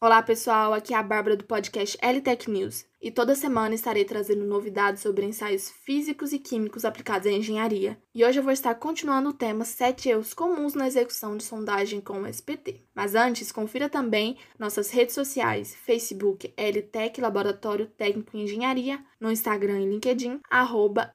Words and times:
Olá, 0.00 0.22
pessoal. 0.22 0.72
Aqui 0.74 0.94
é 0.94 0.96
a 0.96 1.02
Bárbara 1.02 1.36
do 1.36 1.42
podcast 1.42 1.98
LTech 2.00 2.48
News 2.48 2.86
e 3.00 3.10
toda 3.10 3.34
semana 3.34 3.74
estarei 3.74 4.04
trazendo 4.04 4.44
novidades 4.44 5.02
sobre 5.02 5.24
ensaios 5.24 5.70
físicos 5.70 6.32
e 6.32 6.38
químicos 6.38 6.84
aplicados 6.84 7.28
à 7.28 7.30
engenharia. 7.30 7.96
E 8.14 8.24
hoje 8.24 8.40
eu 8.40 8.42
vou 8.42 8.52
estar 8.52 8.74
continuando 8.74 9.28
o 9.30 9.32
tema 9.32 9.64
7 9.64 10.08
erros 10.08 10.34
comuns 10.34 10.74
na 10.74 10.88
execução 10.88 11.36
de 11.36 11.44
sondagem 11.44 12.00
com 12.00 12.22
o 12.22 12.26
SPT. 12.26 12.82
Mas 12.94 13.14
antes, 13.14 13.52
confira 13.52 13.88
também 13.88 14.36
nossas 14.58 14.90
redes 14.90 15.14
sociais, 15.14 15.74
Facebook 15.74 16.52
LTEC 16.56 17.20
Laboratório 17.20 17.86
Técnico 17.86 18.36
em 18.36 18.42
Engenharia, 18.42 18.98
no 19.20 19.30
Instagram 19.30 19.80
e 19.80 19.86
LinkedIn, 19.86 20.40
arroba. 20.50 21.12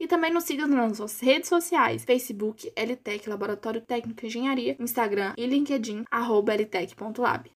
e 0.01 0.07
também 0.07 0.33
nos 0.33 0.45
siga 0.45 0.62
nas 0.67 0.99
nossas 0.99 1.21
redes 1.21 1.49
sociais: 1.49 2.05
Facebook, 2.05 2.73
LTEC 2.77 3.29
Laboratório 3.29 3.81
Técnico 3.81 4.21
de 4.21 4.27
Engenharia, 4.27 4.77
Instagram 4.79 5.35
e 5.37 5.47
LinkedIn, 5.47 6.05
arroba 6.11 6.55
ltec.lab. 6.55 7.51